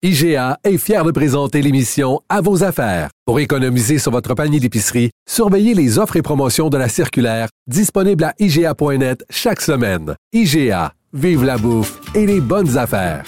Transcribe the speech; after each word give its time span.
IGA 0.00 0.58
est 0.62 0.78
fier 0.78 1.02
de 1.02 1.10
présenter 1.10 1.60
l'émission 1.60 2.20
À 2.28 2.40
vos 2.40 2.62
affaires. 2.62 3.10
Pour 3.26 3.40
économiser 3.40 3.98
sur 3.98 4.12
votre 4.12 4.32
panier 4.34 4.60
d'épicerie, 4.60 5.10
surveillez 5.28 5.74
les 5.74 5.98
offres 5.98 6.14
et 6.14 6.22
promotions 6.22 6.68
de 6.68 6.78
la 6.78 6.88
circulaire 6.88 7.48
disponible 7.66 8.22
à 8.22 8.32
IGA.net 8.38 9.24
chaque 9.28 9.60
semaine. 9.60 10.14
IGA, 10.32 10.92
vive 11.12 11.42
la 11.42 11.58
bouffe 11.58 11.98
et 12.14 12.26
les 12.26 12.40
bonnes 12.40 12.78
affaires. 12.78 13.24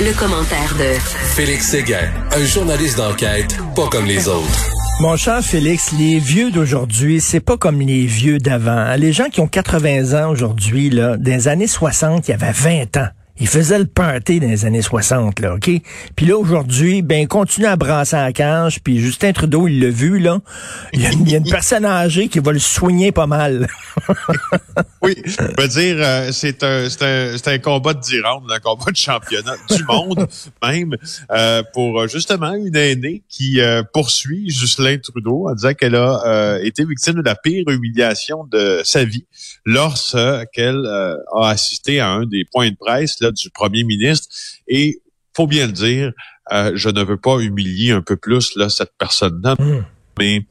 Le, 0.00 0.18
commentaire 0.18 0.74
de 0.76 0.98
Félix 1.36 1.68
Séguin, 1.68 2.10
un 2.32 2.44
journaliste 2.44 2.96
d'enquête 2.96 3.56
pas 3.76 3.86
comme 3.90 4.06
les 4.06 4.26
autres. 4.26 4.71
Mon 5.00 5.16
cher 5.16 5.42
Félix, 5.42 5.92
les 5.92 6.18
vieux 6.18 6.52
d'aujourd'hui, 6.52 7.20
c'est 7.20 7.40
pas 7.40 7.56
comme 7.56 7.80
les 7.80 8.06
vieux 8.06 8.38
d'avant. 8.38 8.94
Les 8.96 9.12
gens 9.12 9.28
qui 9.30 9.40
ont 9.40 9.48
80 9.48 10.22
ans 10.22 10.30
aujourd'hui, 10.30 10.90
là, 10.90 11.16
les 11.20 11.48
années 11.48 11.66
60, 11.66 12.28
il 12.28 12.30
y 12.30 12.34
avait 12.34 12.52
20 12.52 12.96
ans. 12.98 13.08
Il 13.42 13.48
faisait 13.48 13.80
le 13.80 13.86
party 13.86 14.38
dans 14.38 14.46
les 14.46 14.66
années 14.66 14.82
60, 14.82 15.40
là, 15.40 15.54
OK? 15.54 15.68
Puis 16.14 16.26
là, 16.26 16.38
aujourd'hui, 16.38 17.02
ben, 17.02 17.22
il 17.22 17.26
continue 17.26 17.66
à 17.66 17.74
brasser 17.74 18.14
la 18.14 18.32
cage, 18.32 18.78
puis 18.84 19.00
Justin 19.00 19.32
Trudeau, 19.32 19.66
il 19.66 19.80
l'a 19.80 19.90
vu, 19.90 20.20
là. 20.20 20.38
Il 20.92 21.00
y, 21.00 21.34
a, 21.34 21.38
une 21.38 21.50
personne 21.50 21.84
âgée 21.84 22.28
qui 22.28 22.38
va 22.38 22.52
le 22.52 22.60
soigner 22.60 23.10
pas 23.10 23.26
mal. 23.26 23.66
oui, 25.02 25.16
je 25.24 25.42
veux 25.60 25.66
dire, 25.66 25.96
euh, 25.98 26.30
c'est 26.30 26.62
un, 26.62 26.86
un, 27.00 27.36
un, 27.44 27.58
combat 27.58 27.94
de 27.94 28.00
10 28.00 28.20
un 28.48 28.60
combat 28.60 28.92
de 28.92 28.96
championnat 28.96 29.56
du 29.68 29.82
monde, 29.88 30.28
même, 30.62 30.96
euh, 31.32 31.64
pour 31.72 32.06
justement 32.06 32.54
une 32.54 32.76
aînée 32.76 33.24
qui 33.28 33.60
euh, 33.60 33.82
poursuit 33.92 34.50
Justin 34.50 34.98
Trudeau 34.98 35.48
en 35.48 35.54
disant 35.54 35.74
qu'elle 35.74 35.96
a 35.96 36.60
été 36.62 36.84
victime 36.84 37.14
de 37.14 37.22
la 37.22 37.34
pire 37.34 37.64
humiliation 37.66 38.44
de 38.44 38.82
sa 38.84 39.02
vie 39.02 39.24
lorsqu'elle 39.64 40.86
a 40.86 41.48
assisté 41.48 41.98
à 41.98 42.08
un 42.10 42.24
des 42.24 42.44
points 42.44 42.70
de 42.70 42.76
presse 42.76 43.16
du 43.32 43.50
premier 43.50 43.84
ministre. 43.84 44.28
Et 44.68 45.02
faut 45.34 45.46
bien 45.46 45.66
le 45.66 45.72
dire, 45.72 46.12
euh, 46.52 46.72
je 46.74 46.88
ne 46.88 47.02
veux 47.02 47.16
pas 47.16 47.38
humilier 47.38 47.92
un 47.92 48.02
peu 48.02 48.16
plus 48.16 48.56
là 48.56 48.68
cette 48.68 48.92
personne-là, 48.98 49.56
hmm. 49.58 49.84
mais 50.18 50.46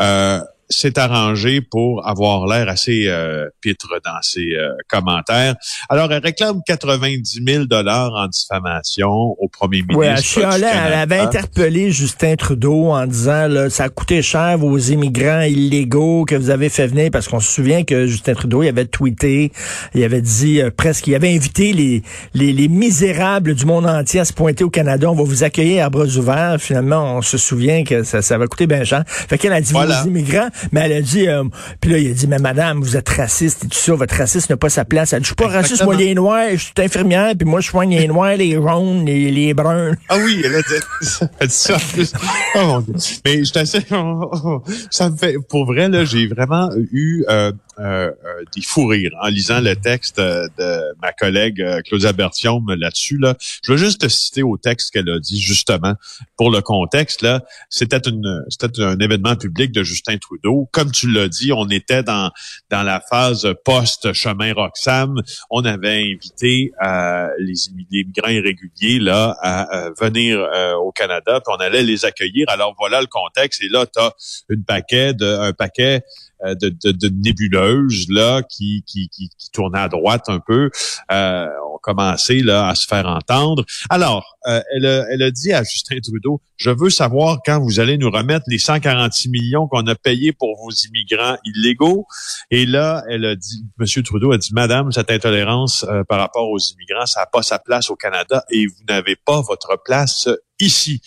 euh, 0.00 0.40
s'est 0.68 0.98
arrangé 0.98 1.60
pour 1.60 2.06
avoir 2.06 2.46
l'air 2.46 2.68
assez 2.68 3.04
euh, 3.06 3.46
pitre 3.60 4.00
dans 4.04 4.20
ses 4.22 4.54
euh, 4.54 4.70
commentaires. 4.88 5.54
Alors, 5.88 6.10
elle 6.12 6.22
réclame 6.22 6.60
90 6.66 7.40
000 7.46 7.64
dollars 7.66 8.12
en 8.14 8.26
diffamation 8.26 9.10
au 9.10 9.48
premier 9.48 9.82
ministre. 9.82 10.38
Oui, 10.38 10.44
elle, 10.44 10.64
elle 10.64 10.92
avait 10.92 11.18
interpellé 11.18 11.90
Justin 11.90 12.36
Trudeau 12.36 12.90
en 12.90 13.06
disant 13.06 13.48
là, 13.48 13.70
ça 13.70 13.84
a 13.84 13.88
coûté 13.88 14.22
cher 14.22 14.58
vos 14.58 14.76
immigrants 14.78 15.42
illégaux 15.42 16.24
que 16.24 16.34
vous 16.34 16.50
avez 16.50 16.68
fait 16.68 16.86
venir 16.86 17.10
parce 17.12 17.28
qu'on 17.28 17.40
se 17.40 17.50
souvient 17.50 17.84
que 17.84 18.06
Justin 18.06 18.34
Trudeau 18.34 18.62
il 18.62 18.68
avait 18.68 18.86
tweeté, 18.86 19.52
il 19.94 20.04
avait 20.04 20.20
dit 20.20 20.60
euh, 20.60 20.70
presque, 20.76 21.06
il 21.06 21.14
avait 21.14 21.34
invité 21.34 21.72
les, 21.72 22.02
les, 22.34 22.52
les 22.52 22.68
misérables 22.68 23.54
du 23.54 23.66
monde 23.66 23.86
entier 23.86 24.20
à 24.20 24.24
se 24.24 24.32
pointer 24.32 24.64
au 24.64 24.70
Canada. 24.70 25.10
On 25.10 25.14
va 25.14 25.24
vous 25.24 25.44
accueillir 25.44 25.84
à 25.84 25.90
bras 25.90 26.06
ouverts. 26.06 26.56
Finalement, 26.58 27.16
on 27.16 27.22
se 27.22 27.38
souvient 27.38 27.84
que 27.84 28.02
ça, 28.02 28.22
ça 28.22 28.38
va 28.38 28.46
coûter 28.46 28.66
bien 28.66 28.84
cher. 28.84 29.04
Fait 29.06 29.38
qu'elle 29.38 29.52
a 29.52 29.60
dit 29.60 29.72
vos 29.72 30.06
immigrants 30.06 30.48
mais 30.72 30.82
elle 30.82 30.92
a 30.92 31.00
dit, 31.00 31.28
euh, 31.28 31.44
puis 31.80 31.90
là, 31.90 31.98
il 31.98 32.10
a 32.10 32.14
dit, 32.14 32.26
mais 32.26 32.38
madame, 32.38 32.80
vous 32.80 32.96
êtes 32.96 33.08
raciste 33.08 33.64
et 33.64 33.68
tout 33.68 33.78
ça, 33.78 33.94
votre 33.94 34.14
racisme 34.14 34.52
n'a 34.52 34.56
pas 34.56 34.68
sa 34.68 34.84
place. 34.84 35.12
Elle 35.12 35.20
dit, 35.20 35.24
je 35.24 35.28
suis 35.28 35.34
pas 35.36 35.48
raciste, 35.48 35.84
moi, 35.84 35.94
les 35.94 36.14
noirs, 36.14 36.50
je 36.52 36.56
suis 36.56 36.72
infirmière, 36.78 37.32
puis 37.38 37.48
moi, 37.48 37.60
je 37.60 37.68
soigne 37.68 37.96
les 37.96 38.08
noirs, 38.08 38.36
les 38.36 38.56
ronds, 38.56 39.04
les, 39.04 39.30
les 39.30 39.54
bruns. 39.54 39.92
Ah 40.08 40.16
oui, 40.22 40.42
elle 40.44 40.54
a 40.54 40.62
dit, 40.62 41.26
elle 41.38 41.48
dit 41.48 41.54
ça 41.54 41.76
en 41.76 41.78
plus. 41.78 42.12
Oh 42.54 42.58
mon 42.66 42.80
Dieu. 42.80 42.94
Mais 43.24 43.44
je 43.44 43.52
t'assure, 43.52 44.62
ça 44.90 45.10
me 45.10 45.16
fait, 45.16 45.36
pour 45.48 45.66
vrai, 45.66 45.88
là, 45.88 46.04
j'ai 46.04 46.26
vraiment 46.26 46.70
eu, 46.92 47.24
euh, 47.28 47.52
euh, 47.78 48.10
euh, 48.24 48.44
des 48.54 48.62
fous 48.62 48.92
en 49.20 49.28
lisant 49.28 49.60
le 49.60 49.76
texte 49.76 50.18
de 50.18 51.00
ma 51.02 51.12
collègue 51.12 51.60
euh, 51.60 51.80
Claudia 51.82 52.12
Bertium 52.12 52.64
là-dessus. 52.74 53.18
Là. 53.18 53.34
Je 53.62 53.72
veux 53.72 53.78
juste 53.78 54.00
te 54.00 54.08
citer 54.08 54.42
au 54.42 54.56
texte 54.56 54.92
qu'elle 54.92 55.08
a 55.10 55.18
dit 55.18 55.40
justement 55.40 55.94
pour 56.36 56.50
le 56.50 56.62
contexte. 56.62 57.22
là. 57.22 57.42
C'était 57.68 58.08
une 58.08 58.44
c'était 58.48 58.80
un 58.80 58.98
événement 58.98 59.36
public 59.36 59.72
de 59.72 59.82
Justin 59.82 60.16
Trudeau. 60.18 60.68
Comme 60.72 60.90
tu 60.90 61.10
l'as 61.10 61.28
dit, 61.28 61.52
on 61.52 61.68
était 61.68 62.02
dans 62.02 62.30
dans 62.70 62.82
la 62.82 63.00
phase 63.00 63.46
post-chemin 63.64 64.54
Roxham. 64.54 65.20
On 65.50 65.64
avait 65.64 66.02
invité 66.14 66.72
euh, 66.84 67.28
les, 67.38 67.68
immigrants 67.68 68.30
irréguliers 68.30 69.00
là 69.00 69.36
à, 69.42 69.90
venir 70.00 70.38
au 70.80 70.92
Canada, 70.92 71.40
puis 71.40 71.54
on 71.56 71.60
allait 71.60 71.82
les 71.82 72.04
accueillir. 72.04 72.46
Alors 72.48 72.74
voilà 72.78 73.00
le 73.00 73.06
contexte. 73.06 73.62
Et 73.62 73.68
là, 73.68 73.86
tu 73.86 74.00
as 74.00 74.12
une 74.48 74.64
paquet 74.64 75.12
un 75.20 75.52
paquet 75.52 75.96
euh, 75.96 76.00
de, 76.44 76.68
de, 76.68 76.92
de, 76.92 77.08
nébuleuses 77.08 78.06
là 78.08 78.42
qui, 78.42 78.84
qui, 78.86 79.08
qui, 79.08 79.30
qui, 79.36 79.50
tournaient 79.50 79.80
à 79.80 79.88
droite 79.88 80.24
un 80.28 80.40
peu 80.40 80.70
euh, 81.10 81.46
ont 81.72 81.78
commencé 81.78 82.40
là 82.40 82.68
à 82.68 82.74
se 82.74 82.86
faire 82.86 83.06
entendre. 83.06 83.64
Alors, 83.90 84.36
euh, 84.46 84.60
elle, 84.74 84.86
a, 84.86 85.06
elle 85.10 85.22
a 85.22 85.30
dit 85.30 85.52
à 85.52 85.62
Justin 85.62 85.98
Trudeau, 86.02 86.40
je 86.56 86.70
veux 86.70 86.90
savoir 86.90 87.38
quand 87.44 87.60
vous 87.60 87.80
allez 87.80 87.98
nous 87.98 88.10
remettre 88.10 88.44
les 88.48 88.58
146 88.58 89.28
millions 89.28 89.66
qu'on 89.66 89.86
a 89.86 89.94
payés 89.94 90.32
pour 90.32 90.56
vos 90.62 90.70
immigrants 90.70 91.36
illégaux. 91.44 92.06
Et 92.50 92.66
là, 92.66 93.02
elle 93.08 93.24
a 93.24 93.36
dit, 93.36 93.64
Monsieur 93.78 94.02
Trudeau 94.02 94.32
a 94.32 94.38
dit, 94.38 94.50
Madame, 94.52 94.92
cette 94.92 95.10
intolérance 95.10 95.84
euh, 95.88 96.04
par 96.04 96.18
rapport 96.18 96.48
aux 96.48 96.58
immigrants, 96.58 97.06
ça 97.06 97.20
n'a 97.20 97.26
pas 97.26 97.42
sa 97.42 97.58
place 97.58 97.90
au 97.90 97.96
Canada 97.96 98.44
et 98.50 98.66
vous 98.66 98.84
n'avez 98.88 99.16
pas 99.16 99.40
votre 99.40 99.80
place 99.84 100.28
ici. 100.60 101.00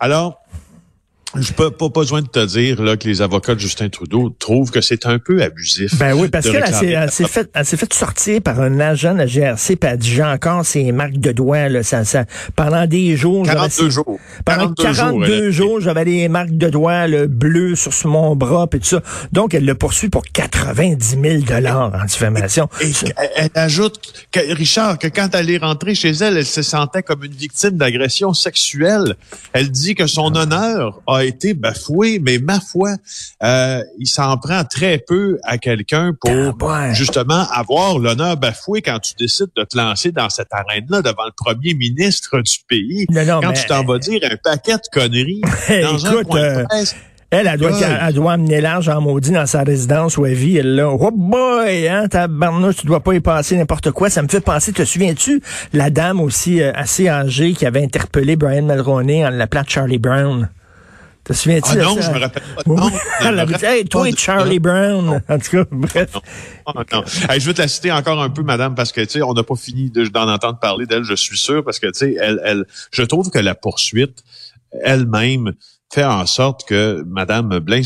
Alors, 0.00 0.41
je 1.36 1.52
peux 1.52 1.70
pas 1.70 1.88
besoin 1.88 2.20
de 2.20 2.26
te 2.26 2.44
dire 2.44 2.82
là 2.82 2.96
que 2.96 3.08
les 3.08 3.22
avocats 3.22 3.54
de 3.54 3.60
Justin 3.60 3.88
Trudeau 3.88 4.34
trouvent 4.38 4.70
que 4.70 4.80
c'est 4.80 5.06
un 5.06 5.18
peu 5.18 5.42
abusif. 5.42 5.96
Ben 5.98 6.14
oui, 6.14 6.28
parce 6.28 6.48
qu'elle 6.48 7.10
s'est 7.10 7.26
fait, 7.26 7.50
elle 7.54 7.64
s'est 7.64 7.76
fait 7.76 7.92
sortir 7.94 8.42
par 8.42 8.60
un 8.60 8.80
agent 8.80 9.14
de 9.14 9.18
la 9.18 9.26
GRC, 9.26 9.76
puis 9.76 9.90
elle 9.90 9.98
dit 9.98 10.10
j'ai 10.10 10.22
encore 10.22 10.64
ses 10.66 10.92
marques 10.92 11.18
de 11.18 11.32
doigts 11.32 11.68
là, 11.68 11.82
ça, 11.82 12.04
ça 12.04 12.24
pendant 12.54 12.86
des 12.86 13.16
jours. 13.16 13.46
42 13.46 13.90
jours. 13.90 14.18
Pendant 14.44 14.72
42, 14.72 15.50
jours, 15.50 15.80
j'avais 15.80 16.04
des 16.04 16.28
marques 16.28 16.56
de 16.56 16.68
doigts 16.68 17.06
le 17.06 17.26
bleu 17.26 17.76
sur 17.76 17.92
mon 18.06 18.36
bras 18.36 18.66
puis 18.66 18.80
tout 18.80 18.86
ça. 18.86 19.02
Donc 19.32 19.54
elle 19.54 19.64
le 19.64 19.74
poursuit 19.74 20.10
pour 20.10 20.24
90 20.24 21.16
000 21.22 21.42
dollars 21.42 21.92
en 21.94 22.04
diffamation. 22.04 22.68
Et, 22.80 22.92
elle, 23.36 23.50
ajoute 23.54 24.00
que, 24.30 24.54
Richard 24.54 24.98
que 24.98 25.06
quand 25.06 25.34
elle 25.34 25.50
est 25.50 25.58
rentrée 25.58 25.94
chez 25.94 26.10
elle, 26.10 26.36
elle 26.36 26.46
se 26.46 26.62
sentait 26.62 27.02
comme 27.02 27.24
une 27.24 27.32
victime 27.32 27.76
d'agression 27.76 28.34
sexuelle. 28.34 29.16
Elle 29.52 29.70
dit 29.70 29.94
que 29.94 30.06
son 30.06 30.34
honneur 30.34 31.00
a 31.06 31.21
été 31.24 31.54
bafoué, 31.54 32.18
mais 32.18 32.38
ma 32.38 32.60
foi, 32.60 32.96
euh, 33.42 33.82
il 33.98 34.06
s'en 34.06 34.36
prend 34.38 34.64
très 34.64 34.98
peu 34.98 35.38
à 35.44 35.58
quelqu'un 35.58 36.12
pour 36.20 36.70
ah, 36.70 36.92
justement 36.92 37.46
avoir 37.50 37.98
l'honneur 37.98 38.36
bafoué 38.36 38.82
quand 38.82 38.98
tu 38.98 39.14
décides 39.18 39.50
de 39.56 39.64
te 39.64 39.76
lancer 39.76 40.12
dans 40.12 40.28
cette 40.28 40.52
arène-là 40.52 41.02
devant 41.02 41.24
le 41.24 41.32
premier 41.36 41.74
ministre 41.74 42.40
du 42.40 42.58
pays. 42.68 43.06
quand 43.06 43.52
tu 43.52 43.66
t'en 43.66 43.84
vas 43.84 43.98
dire 43.98 44.20
un 44.30 44.36
paquet 44.42 44.74
de 44.74 44.88
conneries 44.92 45.42
dans 45.82 46.06
un 46.06 46.24
point 46.24 46.40
de 46.40 46.44
euh, 46.44 46.64
presse. 46.64 46.94
Elle, 47.32 47.46
elle 47.46 47.58
doit, 47.58 47.70
elle 47.80 48.12
doit 48.12 48.32
amener 48.32 48.60
l'âge 48.60 48.90
en 48.90 49.00
maudit 49.00 49.30
dans 49.30 49.46
sa 49.46 49.62
résidence 49.62 50.18
où 50.18 50.26
elle 50.26 50.34
vit. 50.34 50.58
Elle 50.58 50.74
là, 50.74 50.90
oh 50.90 51.10
boy, 51.10 51.88
hein, 51.88 52.06
tabarnouche, 52.06 52.76
tu 52.76 52.86
dois 52.86 53.00
pas 53.00 53.14
y 53.14 53.20
passer 53.20 53.56
n'importe 53.56 53.90
quoi. 53.90 54.10
Ça 54.10 54.20
me 54.20 54.28
fait 54.28 54.42
penser, 54.42 54.70
te 54.72 54.84
souviens-tu, 54.84 55.40
la 55.72 55.88
dame 55.88 56.20
aussi 56.20 56.60
euh, 56.60 56.72
assez 56.74 57.08
âgée 57.08 57.54
qui 57.54 57.64
avait 57.64 57.82
interpellé 57.82 58.36
Brian 58.36 58.64
Mulroney 58.64 59.24
en 59.26 59.30
l'appelant 59.30 59.62
Charlie 59.66 59.96
Brown? 59.96 60.50
Te 61.24 61.32
souviens-tu 61.32 61.70
ah 61.70 61.76
non, 61.76 62.00
je 62.00 62.10
me 62.10 62.18
rappelle 62.18 62.42
pas. 62.42 62.62
Non, 62.66 62.90
Elle 63.20 63.46
dit, 63.46 63.64
hey, 63.64 63.84
toi, 63.84 64.08
Charlie 64.16 64.58
Brown. 64.58 65.22
En 65.28 65.38
tout 65.38 65.50
cas, 65.50 65.64
bref. 65.70 66.16
Non, 66.66 66.82
non. 66.92 67.04
je 67.06 67.46
veux 67.46 67.54
te 67.54 67.62
la 67.62 67.68
citer 67.68 67.92
encore 67.92 68.20
un 68.20 68.30
peu, 68.30 68.42
madame, 68.42 68.74
parce 68.74 68.90
que, 68.90 69.00
tu 69.02 69.10
sais, 69.10 69.22
on 69.22 69.32
n'a 69.32 69.44
pas 69.44 69.54
fini 69.54 69.90
d'en 69.90 70.28
entendre 70.28 70.58
parler 70.58 70.86
d'elle, 70.86 71.04
je 71.04 71.14
suis 71.14 71.38
sûr, 71.38 71.62
parce 71.64 71.78
que, 71.78 71.86
tu 71.86 71.92
sais, 71.94 72.16
elle, 72.20 72.40
elle, 72.44 72.64
je 72.90 73.02
trouve 73.02 73.30
que 73.30 73.38
la 73.38 73.54
poursuite, 73.54 74.24
elle-même, 74.82 75.52
fait 75.92 76.04
en 76.04 76.24
sorte 76.26 76.64
que 76.66 77.02
Madame 77.06 77.58
Blain, 77.58 77.82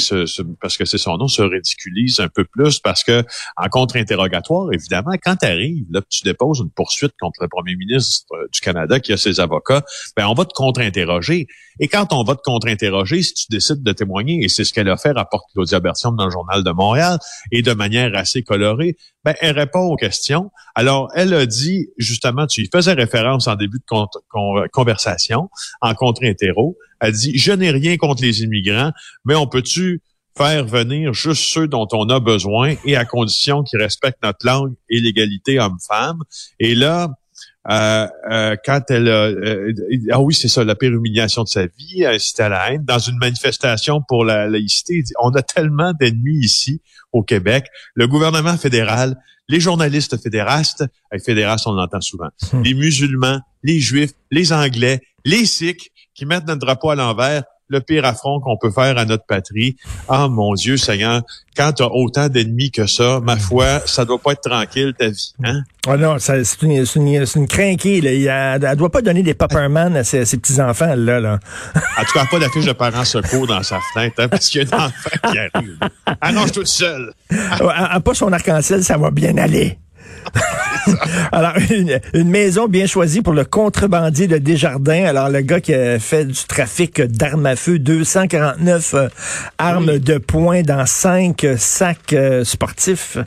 parce 0.61 0.77
que 0.77 0.85
c'est 0.85 0.99
son 0.99 1.17
nom, 1.17 1.27
se 1.29 1.43
ridiculise 1.43 2.21
un 2.21 2.29
peu 2.29 2.45
plus 2.45 2.79
parce 2.79 3.03
que 3.03 3.25
en 3.57 3.69
contre-interrogatoire, 3.69 4.73
évidemment, 4.73 5.13
quand 5.23 5.37
tu 5.37 5.47
arrives, 5.47 5.85
tu 6.09 6.23
déposes 6.25 6.61
une 6.61 6.71
poursuite 6.71 7.13
contre 7.21 7.43
le 7.43 7.49
premier 7.49 7.75
ministre 7.75 8.27
euh, 8.33 8.47
du 8.53 8.61
Canada 8.61 9.01
qui 9.01 9.13
a 9.13 9.17
ses 9.17 9.41
avocats, 9.41 9.83
ben 10.17 10.27
on 10.27 10.35
va 10.35 10.45
te 10.45 10.55
contre-interroger. 10.55 11.47
Et 11.81 11.89
quand 11.89 12.13
on 12.13 12.23
va 12.23 12.37
te 12.37 12.43
contre-interroger, 12.43 13.23
si 13.23 13.35
tu 13.35 13.47
décides 13.51 13.83
de 13.83 13.93
témoigner, 13.93 14.45
et 14.45 14.49
c'est 14.49 14.65
ce 14.65 14.73
qu'elle 14.73 14.89
a 14.89 14.97
fait, 14.97 15.13
rapporte 15.13 15.45
Claudia 15.53 15.81
Bertium 15.81 16.17
dans 16.17 16.27
le 16.27 16.31
Journal 16.31 16.63
de 16.63 16.71
Montréal, 16.71 17.19
et 17.53 17.63
de 17.63 17.73
manière 17.73 18.15
assez 18.15 18.43
colorée, 18.43 18.97
ben, 19.27 19.35
elle 19.41 19.59
répond 19.59 19.81
aux 19.81 19.97
questions. 19.97 20.53
Alors, 20.77 21.11
elle 21.17 21.35
a 21.35 21.47
dit, 21.47 21.89
justement, 21.99 22.47
tu 22.47 22.65
faisais 22.73 22.93
référence 22.93 23.49
en 23.49 23.57
début 23.57 23.79
de 23.79 24.69
conversation, 24.69 25.51
en 25.81 25.95
contre-interro, 25.95 26.79
elle 27.01 27.13
dit, 27.13 27.37
je 27.37 27.51
n'ai 27.51 27.71
rien 27.71 27.97
contre 27.97 28.23
les 28.23 28.43
immigrants, 28.43 28.93
mais 29.25 29.35
on 29.35 29.49
peut-tu 29.49 30.01
faire 30.39 30.65
venir 30.65 31.13
juste 31.13 31.43
ceux 31.53 31.67
dont 31.67 31.89
on 31.93 32.09
a 32.09 32.21
besoin 32.21 32.77
et 32.85 32.95
à 32.95 33.05
condition 33.05 33.65
qu'ils 33.65 33.81
respectent 33.81 34.23
notre 34.23 34.47
langue 34.47 34.75
et 34.89 35.01
l'égalité 35.01 35.59
homme-femme. 35.59 36.21
Et 36.61 36.77
là, 36.77 37.09
euh, 37.69 38.07
euh, 38.31 38.57
quand 38.65 38.83
elle 38.91 39.09
a... 39.09 39.27
Euh, 39.27 39.73
ah 40.11 40.21
oui, 40.21 40.35
c'est 40.35 40.49
ça, 40.49 40.65
la 40.65 40.75
pire 40.75 40.93
humiliation 40.93 41.43
de 41.43 41.49
sa 41.49 41.67
vie, 41.67 42.05
c'était 42.19 42.45
à 42.45 42.49
la 42.49 42.73
haine, 42.73 42.85
dans 42.85 42.99
une 42.99 43.19
manifestation 43.19 44.03
pour 44.07 44.25
la 44.25 44.49
laïcité. 44.49 45.03
On 45.21 45.31
a 45.31 45.43
tellement 45.43 45.93
d'ennemis 45.93 46.39
ici 46.39 46.81
au 47.13 47.23
Québec. 47.23 47.67
Le 47.95 48.07
gouvernement 48.07 48.57
fédéral, 48.57 49.17
les 49.49 49.61
journalistes 49.61 50.21
fédérastes, 50.21 50.85
les 51.13 51.19
fédérastes, 51.19 51.67
on 51.67 51.73
l'entend 51.73 52.01
souvent, 52.01 52.29
hmm. 52.53 52.63
les 52.63 52.75
musulmans, 52.75 53.41
les 53.63 53.81
juifs, 53.81 54.13
les 54.31 54.53
anglais, 54.53 55.01
les 55.25 55.45
sikhs 55.45 55.91
qui 56.15 56.27
mettent 56.27 56.47
notre 56.47 56.61
drapeau 56.61 56.91
à 56.91 56.95
l'envers, 56.95 57.43
le 57.69 57.81
pire 57.81 58.05
affront 58.05 58.41
qu'on 58.41 58.57
peut 58.57 58.71
faire 58.71 58.99
à 58.99 59.05
notre 59.05 59.27
patrie. 59.27 59.77
Ah 60.09 60.29
mon 60.29 60.55
Dieu 60.55 60.77
Seigneur, 60.77 61.23
quand 61.57 61.73
tu 61.73 61.83
as 61.83 61.91
autant 61.91 62.29
d'ennemis 62.29 62.71
que 62.71 62.87
ça, 62.87 63.21
ma 63.21 63.37
foi, 63.37 63.81
ça 63.87 64.05
doit 64.05 64.19
pas 64.19 64.33
être 64.33 64.43
tranquille 64.43 64.95
ta 64.99 65.09
vie. 65.09 65.33
Hein? 65.45 65.63
Oh 65.89 65.97
non, 65.97 66.17
c'est 66.19 66.43
une, 66.63 66.85
une, 66.97 67.25
une 67.35 67.47
crinquée. 67.47 68.01
Là. 68.01 68.57
Elle, 68.57 68.77
doit 68.77 68.91
pas 68.91 69.03
donner 69.03 69.23
des 69.23 69.35
popperman 69.35 69.97
à 69.97 70.05
ses, 70.05 70.25
petits-enfants. 70.25 70.95
là, 70.97 71.21
là. 71.21 71.39
en 71.75 72.05
tout 72.05 72.13
cas, 72.13 72.27
pas 72.27 72.39
d'affiche 72.39 72.67
de 72.67 72.73
parents 72.73 73.05
secours 73.05 73.47
dans 73.47 73.63
sa 73.63 73.81
fenêtre, 73.93 74.17
hein, 74.19 74.29
parce 74.29 74.49
qu'il 74.49 74.63
y 74.63 74.73
a 74.73 74.77
un 74.77 74.87
enfant 74.87 75.31
qui 75.31 75.39
arrive. 75.55 75.79
Annonce 76.21 76.53
toute 76.53 76.67
seule. 76.67 77.13
pas 77.31 78.15
son 78.15 78.33
arc-en-ciel, 78.33 78.85
ça 78.85 78.97
va 78.97 79.11
bien 79.11 79.37
aller. 79.39 79.79
Alors, 81.33 81.55
une, 81.71 82.01
maison 82.29 82.69
bien 82.69 82.87
choisie 82.87 83.23
pour 83.23 83.33
le 83.33 83.45
contrebandier 83.45 84.27
de 84.27 84.39
Desjardins. 84.39 85.05
Alors, 85.05 85.29
le 85.29 85.41
gars 85.41 85.61
qui 85.61 85.75
a 85.75 85.99
fait 85.99 86.25
du 86.25 86.45
trafic 86.49 87.01
d'armes 87.01 87.47
à 87.47 87.57
feu, 87.57 87.79
249 87.79 88.95
euh, 88.95 89.09
armes 89.59 89.99
de 89.99 90.19
poing 90.19 90.63
dans 90.63 90.87
cinq 90.87 91.47
sacs 91.57 92.13
euh, 92.13 92.45
sportifs. 92.45 93.19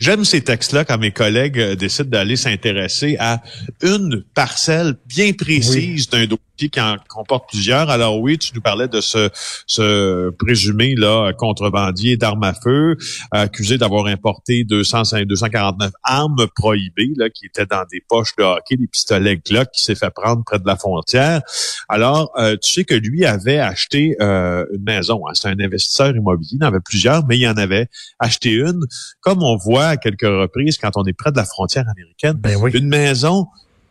J'aime 0.00 0.24
ces 0.24 0.42
textes-là 0.42 0.84
quand 0.84 0.98
mes 0.98 1.12
collègues 1.12 1.58
euh, 1.58 1.74
décident 1.74 2.10
d'aller 2.10 2.36
s'intéresser 2.36 3.16
à 3.18 3.42
une 3.82 4.24
parcelle 4.34 4.94
bien 5.06 5.32
précise 5.32 6.08
d'un 6.08 6.26
dossier 6.26 6.44
qui 6.56 6.80
en 6.80 6.96
comporte 7.08 7.48
plusieurs. 7.48 7.90
Alors 7.90 8.20
oui, 8.20 8.38
tu 8.38 8.52
nous 8.54 8.60
parlais 8.60 8.86
de 8.86 9.00
ce, 9.00 9.28
ce 9.66 10.30
présumé 10.30 10.94
là 10.94 11.32
contrebandier 11.32 12.16
d'armes 12.16 12.44
à 12.44 12.54
feu, 12.54 12.96
accusé 13.32 13.76
d'avoir 13.76 14.06
importé 14.06 14.64
200, 14.64 15.24
249 15.26 15.92
armes 16.04 16.46
prohibées 16.54 17.12
là, 17.16 17.28
qui 17.28 17.46
étaient 17.46 17.66
dans 17.66 17.84
des 17.90 18.02
poches 18.08 18.36
de 18.36 18.44
hockey, 18.44 18.76
des 18.76 18.86
pistolets 18.86 19.36
Glock 19.36 19.68
qui 19.72 19.84
s'est 19.84 19.94
fait 19.94 20.10
prendre 20.10 20.44
près 20.44 20.58
de 20.58 20.66
la 20.66 20.76
frontière. 20.76 21.42
Alors, 21.88 22.30
euh, 22.38 22.56
tu 22.62 22.72
sais 22.72 22.84
que 22.84 22.94
lui 22.94 23.24
avait 23.24 23.58
acheté 23.58 24.16
euh, 24.20 24.64
une 24.72 24.84
maison. 24.84 25.22
Hein. 25.26 25.32
C'est 25.34 25.48
un 25.48 25.58
investisseur 25.58 26.14
immobilier, 26.14 26.56
il 26.60 26.64
en 26.64 26.68
avait 26.68 26.80
plusieurs, 26.80 27.26
mais 27.26 27.38
il 27.38 27.46
en 27.48 27.56
avait 27.56 27.88
acheté 28.18 28.52
une. 28.52 28.80
Comme 29.20 29.42
on 29.42 29.56
voit 29.56 29.83
à 29.88 29.96
quelques 29.96 30.22
reprises 30.22 30.78
quand 30.78 30.90
on 30.96 31.04
est 31.04 31.12
près 31.12 31.32
de 31.32 31.36
la 31.36 31.44
frontière 31.44 31.84
américaine, 31.88 32.34
ben 32.34 32.58
une 32.72 32.88
maison 32.88 33.46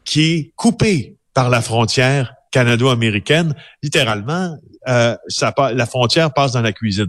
qui 0.06 0.32
est 0.32 0.54
coupée 0.56 1.18
par 1.34 1.50
la 1.50 1.62
frontière 1.62 2.34
canado-américaine, 2.52 3.56
littéralement, 3.82 4.56
euh, 4.88 5.16
ça, 5.28 5.54
la 5.74 5.86
frontière 5.86 6.34
passe 6.34 6.52
dans 6.52 6.62
la 6.62 6.74
cuisine. 6.74 7.08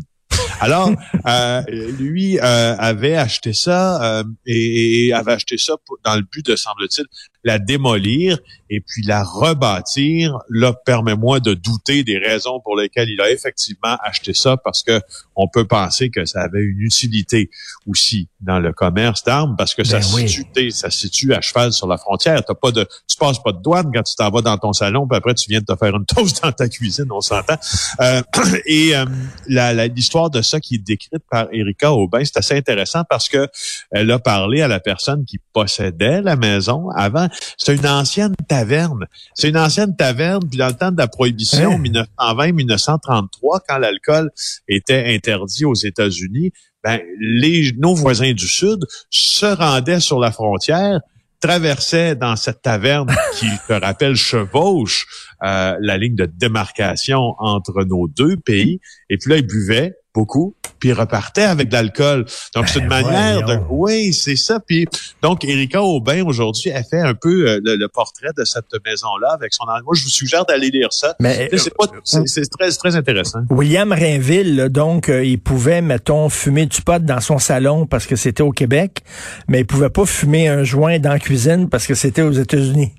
Alors, 0.60 0.90
euh, 1.26 1.62
lui 1.98 2.38
euh, 2.38 2.76
avait 2.78 3.16
acheté 3.16 3.52
ça 3.52 4.20
euh, 4.20 4.24
et, 4.46 5.12
avait 5.12 5.32
acheté 5.32 5.58
ça 5.58 5.74
dans 6.04 6.16
le 6.16 6.22
but 6.22 6.44
de, 6.46 6.56
semble-t-il, 6.56 7.06
la 7.44 7.58
démolir 7.58 8.38
et 8.70 8.80
puis 8.80 9.02
la 9.02 9.22
rebâtir. 9.22 10.38
Là, 10.48 10.72
permet-moi 10.72 11.40
de 11.40 11.54
douter 11.54 12.02
des 12.02 12.18
raisons 12.18 12.60
pour 12.60 12.76
lesquelles 12.76 13.10
il 13.10 13.20
a 13.20 13.30
effectivement 13.30 13.96
acheté 14.02 14.34
ça, 14.34 14.56
parce 14.56 14.82
que 14.82 15.00
on 15.36 15.48
peut 15.48 15.66
penser 15.66 16.10
que 16.10 16.24
ça 16.24 16.42
avait 16.42 16.62
une 16.62 16.80
utilité 16.80 17.50
aussi 17.86 18.28
dans 18.40 18.58
le 18.58 18.72
commerce 18.72 19.24
d'armes, 19.24 19.54
parce 19.56 19.74
que 19.74 19.84
ça, 19.84 19.98
ben 19.98 20.28
situe, 20.28 20.70
ça 20.70 20.90
situe 20.90 21.34
à 21.34 21.40
cheval 21.40 21.72
sur 21.72 21.86
la 21.86 21.98
frontière. 21.98 22.42
T'as 22.44 22.54
pas 22.54 22.70
de, 22.70 22.86
tu 23.08 23.16
passes 23.18 23.42
pas 23.42 23.52
de 23.52 23.60
douane 23.60 23.90
quand 23.92 24.02
tu 24.02 24.14
t'en 24.16 24.30
vas 24.30 24.42
dans 24.42 24.58
ton 24.58 24.72
salon, 24.72 25.06
puis 25.06 25.16
après 25.16 25.34
tu 25.34 25.50
viens 25.50 25.60
de 25.60 25.66
te 25.66 25.76
faire 25.76 25.94
une 25.94 26.06
toast 26.06 26.42
dans 26.42 26.52
ta 26.52 26.68
cuisine, 26.68 27.06
on 27.10 27.20
s'entend. 27.20 27.56
et 28.66 28.94
l'histoire 29.94 30.30
de 30.30 30.42
ça 30.42 30.60
qui 30.60 30.76
est 30.76 30.78
décrite 30.78 31.22
par 31.30 31.48
Erika 31.52 31.92
Aubin, 31.92 32.24
c'est 32.24 32.38
assez 32.38 32.56
intéressant 32.56 33.02
parce 33.08 33.28
que 33.28 33.48
elle 33.90 34.10
a 34.10 34.18
parlé 34.18 34.62
à 34.62 34.68
la 34.68 34.80
personne 34.80 35.24
qui 35.24 35.38
possédait 35.52 36.22
la 36.22 36.36
maison 36.36 36.88
avant. 36.90 37.28
C'est 37.56 37.74
une 37.74 37.86
ancienne 37.86 38.34
taverne. 38.48 39.06
C'est 39.34 39.48
une 39.48 39.58
ancienne 39.58 39.96
taverne, 39.96 40.42
puis 40.48 40.58
dans 40.58 40.68
le 40.68 40.74
temps 40.74 40.92
de 40.92 40.98
la 40.98 41.08
prohibition, 41.08 41.78
1920-1933, 41.78 43.18
hein? 43.18 43.60
quand 43.68 43.78
l'alcool 43.78 44.30
était 44.68 45.14
interdit 45.14 45.64
aux 45.64 45.74
États-Unis, 45.74 46.52
ben, 46.82 47.00
les, 47.18 47.72
nos 47.78 47.94
voisins 47.94 48.32
du 48.32 48.46
Sud 48.46 48.84
se 49.10 49.46
rendaient 49.46 50.00
sur 50.00 50.20
la 50.20 50.30
frontière 50.30 51.00
traversaient 51.40 52.16
dans 52.16 52.36
cette 52.36 52.62
taverne 52.62 53.14
qui, 53.38 53.46
te 53.68 53.74
rappelle, 53.74 54.14
chevauche 54.14 55.06
euh, 55.42 55.76
la 55.78 55.98
ligne 55.98 56.14
de 56.14 56.24
démarcation 56.24 57.34
entre 57.38 57.84
nos 57.84 58.08
deux 58.08 58.38
pays. 58.38 58.80
Et 59.10 59.18
puis 59.18 59.30
là, 59.30 59.36
ils 59.36 59.46
buvaient 59.46 59.94
beaucoup, 60.14 60.56
puis 60.78 60.92
repartait 60.92 61.42
avec 61.42 61.68
de 61.68 61.74
l'alcool. 61.74 62.26
Donc, 62.54 62.68
c'est 62.68 62.80
une 62.80 62.88
ben, 62.88 63.02
manière 63.02 63.44
de... 63.44 63.58
Oui, 63.70 64.12
c'est 64.12 64.36
ça. 64.36 64.60
Puis, 64.60 64.86
donc, 65.22 65.44
Erika 65.44 65.82
Aubin, 65.82 66.22
aujourd'hui, 66.24 66.70
a 66.70 66.82
fait 66.82 67.00
un 67.00 67.14
peu 67.14 67.48
euh, 67.48 67.60
le, 67.62 67.86
portrait 67.88 68.30
de 68.36 68.44
cette 68.44 68.66
maison-là 68.84 69.32
avec 69.32 69.52
son... 69.54 69.64
Moi, 69.66 69.94
je 69.94 70.02
vous 70.02 70.10
suggère 70.10 70.44
d'aller 70.44 70.70
lire 70.70 70.92
ça. 70.92 71.14
Mais 71.20 71.48
c'est 71.52 71.72
euh, 71.80 72.44
très, 72.58 72.70
très 72.70 72.96
intéressant. 72.96 73.40
William 73.50 73.92
Rainville, 73.92 74.68
donc, 74.70 75.08
euh, 75.08 75.24
il 75.24 75.38
pouvait, 75.38 75.80
mettons, 75.80 76.28
fumer 76.28 76.66
du 76.66 76.82
pot 76.82 77.02
dans 77.02 77.20
son 77.20 77.38
salon 77.38 77.86
parce 77.86 78.06
que 78.06 78.16
c'était 78.16 78.42
au 78.42 78.52
Québec, 78.52 79.02
mais 79.48 79.60
il 79.60 79.66
pouvait 79.66 79.90
pas 79.90 80.06
fumer 80.06 80.48
un 80.48 80.64
joint 80.64 80.98
dans 80.98 81.10
la 81.10 81.18
cuisine 81.18 81.68
parce 81.68 81.86
que 81.86 81.94
c'était 81.94 82.22
aux 82.22 82.32
États-Unis. 82.32 82.92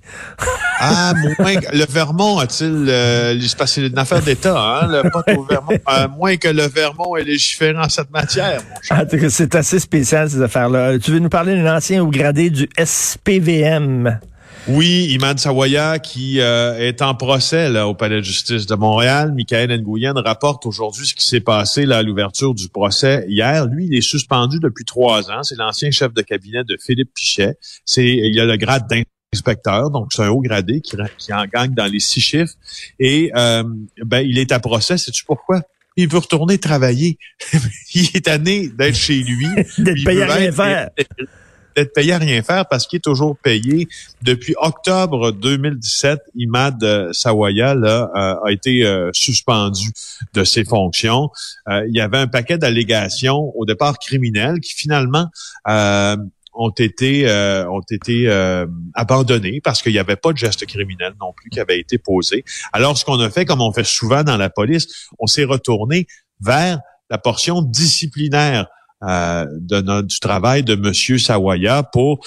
ah, 0.79 1.13
moins, 1.39 1.55
le 1.73 1.85
Vermont 1.89 2.39
a-t-il... 2.39 2.87
Euh, 2.89 3.39
c'est 3.65 3.87
une 3.87 3.97
affaire 3.97 4.21
d'État, 4.21 4.57
hein, 4.57 4.87
le 4.87 5.09
pot 5.09 5.23
au 5.35 5.43
Vermont. 5.43 5.77
moins 6.17 6.37
que 6.37 6.47
le 6.47 6.67
Vermont 6.67 7.15
et 7.15 7.23
cette 7.89 8.11
matière. 8.11 8.61
Ah, 8.89 9.03
c'est 9.29 9.55
assez 9.55 9.79
spécial, 9.79 10.29
ces 10.29 10.41
affaires-là. 10.41 10.99
Tu 10.99 11.11
veux 11.11 11.19
nous 11.19 11.29
parler 11.29 11.55
d'un 11.55 11.75
ancien 11.75 12.03
haut 12.03 12.09
gradé 12.09 12.49
du 12.49 12.67
SPVM? 12.77 14.19
Oui, 14.67 15.09
Imad 15.11 15.37
Sawaya 15.37 15.99
qui 15.99 16.39
euh, 16.39 16.79
est 16.79 17.03
en 17.03 17.13
procès 17.13 17.69
là, 17.69 17.87
au 17.87 17.93
Palais 17.93 18.17
de 18.17 18.21
justice 18.23 18.65
de 18.65 18.73
Montréal. 18.73 19.31
Michael 19.31 19.79
Nguyen 19.79 20.15
rapporte 20.17 20.65
aujourd'hui 20.65 21.05
ce 21.05 21.13
qui 21.13 21.23
s'est 21.23 21.39
passé 21.39 21.85
là, 21.85 21.97
à 21.97 22.01
l'ouverture 22.01 22.55
du 22.55 22.67
procès 22.69 23.25
hier. 23.27 23.67
Lui, 23.67 23.85
il 23.85 23.95
est 23.95 24.01
suspendu 24.01 24.59
depuis 24.59 24.83
trois 24.83 25.29
ans. 25.29 25.43
C'est 25.43 25.57
l'ancien 25.57 25.91
chef 25.91 26.13
de 26.13 26.21
cabinet 26.23 26.63
de 26.63 26.77
Philippe 26.83 27.13
Pichet. 27.13 27.57
C'est 27.85 28.07
il 28.07 28.39
a 28.39 28.45
le 28.45 28.57
grade 28.57 28.87
d'inspecteur, 28.89 29.91
donc 29.91 30.07
c'est 30.11 30.23
un 30.23 30.29
haut 30.29 30.41
gradé 30.41 30.81
qui, 30.81 30.97
qui 31.19 31.31
en 31.31 31.45
gagne 31.45 31.75
dans 31.75 31.85
les 31.85 31.99
six 31.99 32.21
chiffres. 32.21 32.53
Et 32.99 33.31
euh, 33.35 33.63
ben, 34.03 34.21
il 34.21 34.39
est 34.39 34.51
à 34.51 34.59
procès. 34.59 34.97
Sais-tu 34.97 35.25
pourquoi? 35.25 35.61
Il 35.95 36.09
veut 36.09 36.19
retourner 36.19 36.57
travailler. 36.57 37.17
il 37.93 38.09
est 38.13 38.25
tanné 38.25 38.67
d'être 38.69 38.95
chez 38.95 39.23
lui. 39.23 39.47
d'être 39.77 40.03
payé 40.03 40.23
à 40.23 40.33
rien 40.33 40.51
faire. 40.51 40.89
D'être 41.75 41.93
payé 41.93 42.13
à 42.13 42.17
rien 42.17 42.41
faire 42.41 42.65
parce 42.67 42.87
qu'il 42.87 42.97
est 42.97 43.03
toujours 43.03 43.37
payé. 43.37 43.87
Depuis 44.21 44.55
octobre 44.57 45.31
2017, 45.31 46.19
Imad 46.35 46.81
euh, 46.83 47.11
Sawaya 47.11 47.75
là, 47.75 48.09
euh, 48.15 48.47
a 48.47 48.51
été 48.51 48.85
euh, 48.85 49.09
suspendu 49.13 49.89
de 50.33 50.43
ses 50.45 50.63
fonctions. 50.63 51.29
il 51.67 51.93
y 51.93 51.99
avait 51.99 52.17
un 52.17 52.27
paquet 52.27 52.57
d'allégations 52.57 53.51
au 53.55 53.65
départ 53.65 53.99
criminelles 53.99 54.59
qui 54.61 54.73
finalement 54.73 55.27
ont 56.55 56.71
été 56.71 57.27
euh, 57.27 57.69
ont 57.69 57.81
été 57.89 58.27
euh, 58.27 58.65
abandonnés 58.93 59.61
parce 59.61 59.81
qu'il 59.81 59.91
n'y 59.91 59.99
avait 59.99 60.15
pas 60.15 60.31
de 60.31 60.37
geste 60.37 60.65
criminel 60.65 61.13
non 61.19 61.33
plus 61.33 61.49
qui 61.49 61.59
avait 61.59 61.79
été 61.79 61.97
posé. 61.97 62.43
Alors 62.73 62.97
ce 62.97 63.05
qu'on 63.05 63.19
a 63.19 63.29
fait, 63.29 63.45
comme 63.45 63.61
on 63.61 63.71
fait 63.71 63.85
souvent 63.85 64.23
dans 64.23 64.37
la 64.37 64.49
police, 64.49 65.07
on 65.19 65.27
s'est 65.27 65.43
retourné 65.43 66.07
vers 66.41 66.79
la 67.09 67.17
portion 67.17 67.61
disciplinaire 67.61 68.67
euh, 69.03 69.45
de 69.51 69.81
notre, 69.81 70.07
du 70.07 70.19
travail 70.19 70.63
de 70.63 70.75
Monsieur 70.75 71.17
Sawaya 71.17 71.83
pour 71.83 72.25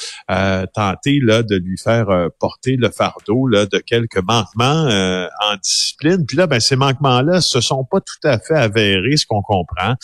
tenter 0.75 1.19
là 1.21 1.43
de 1.43 1.57
lui 1.57 1.79
faire 1.83 2.07
porter 2.39 2.77
le 2.77 2.91
fardeau 2.91 3.47
là 3.47 3.67
de 3.67 3.79
quelques 3.79 4.23
manquements 4.23 4.87
en 4.87 5.57
discipline. 5.63 6.25
Puis 6.27 6.37
là, 6.37 6.47
ben 6.47 6.61
ces 6.61 6.77
manquements-là 6.77 7.41
se 7.41 7.61
sont 7.61 7.85
pas 7.85 8.01
tout 8.01 8.29
à 8.29 8.39
fait 8.39 8.55
avérés, 8.55 9.17
ce 9.17 9.27
qu'on 9.27 9.43
comprend. 9.43 9.95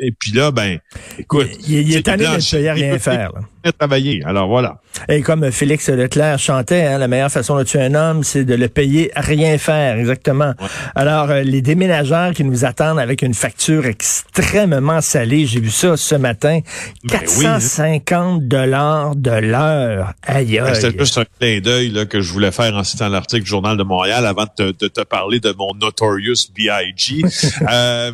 Et 0.00 0.12
puis 0.12 0.32
là, 0.32 0.50
ben, 0.50 0.78
écoute. 1.18 1.48
Il, 1.68 1.94
est 1.94 2.08
allé 2.08 2.24
de 2.24 2.70
rien 2.70 2.98
faire. 2.98 3.32
Là. 3.32 3.72
Travailler. 3.78 4.22
Alors 4.24 4.48
voilà. 4.48 4.80
Et 5.08 5.20
comme 5.20 5.50
Félix 5.52 5.88
Leclerc 5.90 6.38
chantait, 6.38 6.86
hein, 6.86 6.98
la 6.98 7.08
meilleure 7.08 7.30
façon 7.30 7.58
de 7.58 7.64
tuer 7.64 7.82
un 7.82 7.94
homme, 7.94 8.24
c'est 8.24 8.44
de 8.44 8.54
le 8.54 8.68
payer 8.68 9.10
à 9.14 9.20
rien 9.20 9.58
faire. 9.58 9.98
Exactement. 9.98 10.54
Alors, 10.94 11.30
euh, 11.30 11.42
les 11.42 11.60
déménageurs 11.60 12.32
qui 12.32 12.42
nous 12.42 12.64
attendent 12.64 12.98
avec 12.98 13.20
une 13.22 13.34
facture 13.34 13.86
extrêmement 13.86 15.00
salée, 15.02 15.46
j'ai 15.46 15.60
vu 15.60 15.70
ça 15.70 15.96
ce 15.96 16.14
matin, 16.14 16.60
450 17.08 18.00
ben 18.00 18.16
hein. 18.16 18.38
dollars 18.40 19.16
de 19.16 19.30
l'heure. 19.30 20.14
Aïe, 20.22 20.58
ben, 20.58 20.64
aïe. 20.64 20.76
C'était 20.76 20.98
juste 20.98 21.18
un 21.18 21.24
clin 21.38 21.60
d'œil 21.60 22.06
que 22.08 22.20
je 22.20 22.32
voulais 22.32 22.52
faire 22.52 22.74
en 22.74 22.84
citant 22.84 23.08
l'article 23.08 23.42
du 23.42 23.50
Journal 23.50 23.76
de 23.76 23.82
Montréal 23.82 24.26
avant 24.26 24.44
de 24.44 24.72
te, 24.72 24.84
de 24.84 24.88
te 24.88 25.02
parler 25.02 25.38
de 25.38 25.52
mon 25.52 25.74
Notorious 25.74 26.48
B.I.G. 26.56 27.22
euh, 27.70 28.12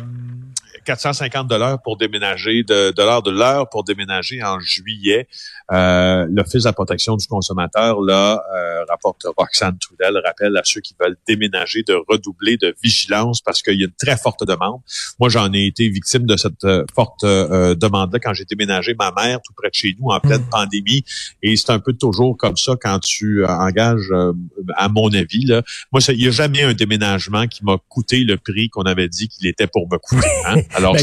450 0.87 1.49
dollars 1.49 1.81
pour 1.81 1.97
déménager, 1.97 2.63
de 2.63 2.91
dollars 2.91 3.21
de 3.21 3.29
l'heure 3.29 3.67
pour 3.69 3.83
déménager 3.83 4.41
en 4.41 4.57
juillet. 4.59 5.27
Euh, 5.73 6.25
L'Office 6.29 6.63
de 6.63 6.69
la 6.69 6.73
protection 6.73 7.17
du 7.17 7.27
consommateur, 7.27 8.01
là, 8.01 8.41
euh, 8.55 8.85
rapporte 8.87 9.25
Roxane 9.35 9.77
Trudel, 9.79 10.17
rappelle 10.25 10.55
à 10.55 10.61
ceux 10.63 10.79
qui 10.79 10.95
veulent 10.97 11.17
déménager 11.27 11.83
de 11.83 11.93
redoubler 12.07 12.55
de 12.55 12.73
vigilance 12.81 13.41
parce 13.41 13.61
qu'il 13.61 13.77
y 13.77 13.81
a 13.81 13.85
une 13.85 13.91
très 13.99 14.15
forte 14.15 14.47
demande. 14.47 14.79
Moi, 15.19 15.27
j'en 15.27 15.51
ai 15.51 15.65
été 15.65 15.89
victime 15.89 16.25
de 16.25 16.37
cette 16.37 16.63
euh, 16.63 16.85
forte 16.95 17.25
euh, 17.25 17.75
demande-là 17.75 18.19
quand 18.19 18.33
j'ai 18.33 18.45
déménagé 18.45 18.95
ma 18.97 19.11
mère 19.11 19.41
tout 19.41 19.53
près 19.57 19.69
de 19.69 19.75
chez 19.75 19.93
nous 19.99 20.09
en 20.09 20.21
pleine 20.21 20.43
mm. 20.43 20.49
pandémie. 20.49 21.03
Et 21.43 21.57
c'est 21.57 21.71
un 21.71 21.79
peu 21.79 21.91
toujours 21.91 22.37
comme 22.37 22.55
ça 22.55 22.75
quand 22.81 22.99
tu 22.99 23.45
engages, 23.45 24.13
à 24.75 24.87
mon 24.87 25.13
avis. 25.13 25.45
Là. 25.45 25.63
Moi, 25.91 26.01
il 26.07 26.17
n'y 26.17 26.27
a 26.27 26.31
jamais 26.31 26.63
un 26.63 26.73
déménagement 26.73 27.45
qui 27.47 27.65
m'a 27.65 27.77
coûté 27.89 28.23
le 28.23 28.37
prix 28.37 28.69
qu'on 28.69 28.83
avait 28.83 29.09
dit 29.09 29.27
qu'il 29.27 29.47
était 29.47 29.67
pour 29.67 29.89
me 29.91 29.97
coûter. 29.97 30.27
Hein? 30.45 30.61
Alors, 30.77 30.95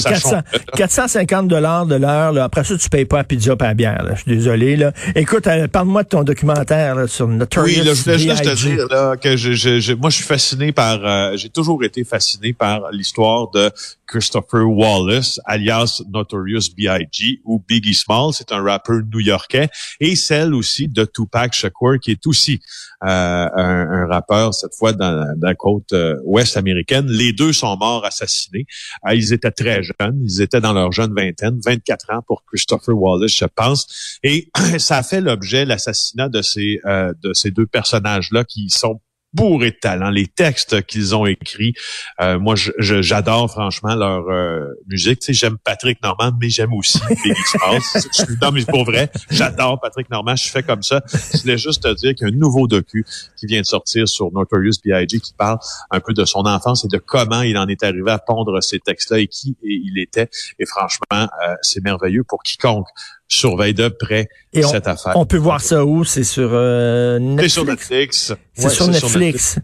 450 0.76 1.48
dollars 1.48 1.86
de 1.86 1.96
l'heure. 1.96 2.36
Après 2.38 2.62
ça, 2.62 2.78
tu 2.78 2.88
payes 2.88 3.04
pas 3.04 3.20
à 3.20 3.24
pizza 3.24 3.56
pas 3.56 3.68
à 3.68 3.74
bière. 3.74 4.04
Je 4.14 4.20
suis 4.20 4.30
désolé. 4.36 4.78
Écoute, 5.16 5.48
euh, 5.48 5.66
parle-moi 5.66 6.04
de 6.04 6.08
ton 6.08 6.22
documentaire 6.22 7.08
sur 7.08 7.26
Notorious 7.26 7.82
Oui, 7.82 7.94
je 7.94 8.02
voulais 8.02 8.18
juste 8.18 8.44
te 8.44 8.54
dire 8.54 9.20
que 9.20 9.36
je, 9.36 9.94
moi, 9.94 10.10
je 10.10 10.16
suis 10.16 10.24
fasciné 10.24 10.70
par... 10.70 11.04
Euh, 11.04 11.36
j'ai 11.36 11.48
toujours 11.48 11.82
été 11.82 12.04
fasciné 12.04 12.52
par 12.52 12.90
l'histoire 12.92 13.50
de 13.50 13.70
Christopher 14.06 14.68
Wallace, 14.68 15.40
alias 15.44 16.02
Notorious 16.08 16.70
B.I.G. 16.76 17.40
ou 17.44 17.60
Biggie 17.66 17.94
Small. 17.94 18.32
C'est 18.32 18.52
un 18.52 18.62
rappeur 18.62 19.00
new-yorkais. 19.12 19.68
Et 19.98 20.14
celle 20.14 20.54
aussi 20.54 20.86
de 20.86 21.04
Tupac 21.04 21.52
Shakur, 21.52 21.98
qui 22.00 22.12
est 22.12 22.26
aussi 22.26 22.60
euh, 23.02 23.46
un, 23.56 24.06
rappeur, 24.06 24.54
cette 24.54 24.74
fois 24.74 24.92
dans, 24.92 25.26
la 25.40 25.54
côte 25.54 25.92
ouest 26.24 26.56
américaine. 26.56 27.06
Les 27.08 27.32
deux 27.32 27.52
sont 27.52 27.76
morts 27.76 28.04
assassinés. 28.04 28.66
ils 29.12 29.32
étaient 29.32 29.50
très 29.50 29.63
jeunes. 29.64 30.20
Ils 30.22 30.40
étaient 30.40 30.60
dans 30.60 30.72
leur 30.72 30.92
jeune 30.92 31.14
vingtaine, 31.14 31.58
24 31.64 32.10
ans 32.10 32.22
pour 32.26 32.44
Christopher 32.44 32.96
Wallace, 32.96 33.34
je 33.34 33.44
pense. 33.44 34.18
Et 34.22 34.48
ça 34.78 35.02
fait 35.02 35.20
l'objet, 35.20 35.64
l'assassinat 35.64 36.28
de 36.28 36.42
ces, 36.42 36.80
euh, 36.84 37.12
de 37.22 37.32
ces 37.34 37.50
deux 37.50 37.66
personnages-là 37.66 38.44
qui 38.44 38.70
sont 38.70 39.00
bourrés 39.34 39.72
de 39.72 39.76
talent, 39.76 40.10
les 40.10 40.26
textes 40.26 40.86
qu'ils 40.86 41.14
ont 41.14 41.26
écrits. 41.26 41.74
Euh, 42.20 42.38
moi, 42.38 42.54
j'adore 42.78 43.50
franchement 43.50 43.94
leur 43.94 44.28
euh, 44.28 44.66
musique. 44.86 45.18
Tu 45.18 45.26
sais, 45.26 45.32
j'aime 45.32 45.58
Patrick 45.58 46.02
Normand, 46.02 46.32
mais 46.40 46.48
j'aime 46.48 46.72
aussi 46.72 46.98
Biggie 47.24 47.34
Smalls. 47.44 48.36
non, 48.40 48.52
mais 48.52 48.64
pour 48.64 48.84
vrai, 48.84 49.10
j'adore 49.30 49.80
Patrick 49.80 50.08
Normand. 50.10 50.36
Je 50.36 50.48
fais 50.48 50.62
comme 50.62 50.82
ça. 50.82 51.02
Je 51.12 51.42
voulais 51.42 51.58
juste 51.58 51.82
te 51.82 51.94
dire 51.94 52.14
qu'il 52.14 52.28
y 52.28 52.30
a 52.30 52.32
un 52.32 52.36
nouveau 52.36 52.66
docu 52.66 53.04
qui 53.36 53.46
vient 53.46 53.60
de 53.60 53.66
sortir 53.66 54.08
sur 54.08 54.30
Notorious 54.32 54.78
B.I.G. 54.84 55.20
qui 55.20 55.34
parle 55.34 55.58
un 55.90 56.00
peu 56.00 56.14
de 56.14 56.24
son 56.24 56.40
enfance 56.40 56.84
et 56.84 56.88
de 56.88 56.98
comment 56.98 57.42
il 57.42 57.58
en 57.58 57.66
est 57.66 57.82
arrivé 57.82 58.10
à 58.10 58.18
pondre 58.18 58.62
ces 58.62 58.78
textes-là 58.78 59.18
et 59.18 59.26
qui 59.26 59.56
il 59.62 59.98
était. 59.98 60.28
Et 60.58 60.66
franchement, 60.66 61.28
c'est 61.62 61.82
merveilleux 61.82 62.24
pour 62.24 62.42
quiconque 62.42 62.86
surveille 63.28 63.74
de 63.74 63.88
près 63.88 64.28
cette 64.54 64.86
affaire. 64.86 65.12
On 65.16 65.26
peut 65.26 65.36
voir 65.36 65.60
ça 65.60 65.84
où? 65.84 66.04
C'est 66.04 66.24
sur 66.24 66.50
euh, 66.52 67.18
Netflix? 67.18 67.42
C'est 67.44 67.50
sur 67.50 67.64
Netflix. 67.64 68.32
C'est 68.54 68.70
sur 68.70 68.88
Netflix. 68.88 69.58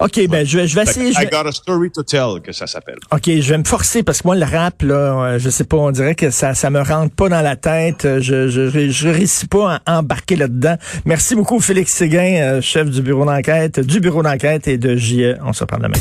OK, 0.00 0.28
ben 0.28 0.46
je 0.46 0.56
vais, 0.56 0.66
je 0.66 0.74
vais 0.74 0.82
essayer. 0.82 1.10
I 1.10 1.28
got 1.30 1.46
a 1.46 1.52
story 1.52 1.90
to 1.90 2.02
tell 2.02 2.40
que 2.42 2.52
ça 2.52 2.66
s'appelle. 2.66 2.96
OK, 3.12 3.24
je 3.26 3.50
vais 3.50 3.58
me 3.58 3.64
forcer 3.64 4.02
parce 4.02 4.22
que 4.22 4.28
moi 4.28 4.34
le 4.34 4.46
rap 4.46 4.80
là, 4.80 4.94
euh, 4.94 5.38
je 5.38 5.50
sais 5.50 5.64
pas, 5.64 5.76
on 5.76 5.90
dirait 5.90 6.14
que 6.14 6.30
ça 6.30 6.54
ça 6.54 6.70
me 6.70 6.80
rentre 6.80 7.14
pas 7.14 7.28
dans 7.28 7.42
la 7.42 7.56
tête. 7.56 8.08
Je 8.20 8.48
je 8.48 8.88
je, 8.90 9.08
réussis 9.08 9.46
pas 9.46 9.80
à 9.84 9.98
embarquer 9.98 10.36
là-dedans. 10.36 10.76
Merci 11.04 11.34
beaucoup 11.34 11.60
Félix 11.60 11.92
Séguin, 11.92 12.40
euh, 12.40 12.60
chef 12.62 12.88
du 12.88 13.02
bureau 13.02 13.26
d'enquête, 13.26 13.78
du 13.80 14.00
bureau 14.00 14.22
d'enquête 14.22 14.68
et 14.68 14.78
de 14.78 14.96
JE. 14.96 15.36
On 15.44 15.52
se 15.52 15.64
reparle 15.64 15.82
demain. 15.82 15.98